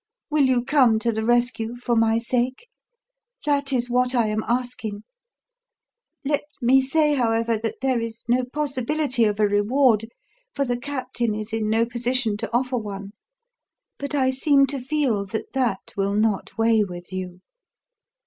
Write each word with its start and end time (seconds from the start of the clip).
Will 0.31 0.45
you 0.45 0.63
come 0.65 0.97
to 0.97 1.11
the 1.11 1.23
rescue, 1.23 1.75
for 1.75 1.95
my 1.95 2.17
sake? 2.17 2.67
That 3.45 3.71
is 3.71 3.87
what 3.87 4.15
I 4.15 4.29
am 4.29 4.41
asking. 4.47 5.03
Let 6.25 6.45
me 6.59 6.81
say, 6.81 7.13
however, 7.13 7.55
that 7.59 7.81
there 7.83 8.01
is 8.01 8.23
no 8.27 8.43
possibility 8.43 9.25
of 9.25 9.39
a 9.39 9.47
reward, 9.47 10.07
for 10.55 10.65
the 10.65 10.79
captain 10.79 11.35
is 11.35 11.53
in 11.53 11.69
no 11.69 11.85
position 11.85 12.35
to 12.37 12.51
offer 12.51 12.77
one; 12.79 13.11
but 13.99 14.15
I 14.15 14.31
seem 14.31 14.65
to 14.73 14.79
feel 14.79 15.23
that 15.27 15.53
that 15.53 15.93
will 15.95 16.15
not 16.15 16.57
weigh 16.57 16.83
with 16.83 17.13
you. 17.13 17.41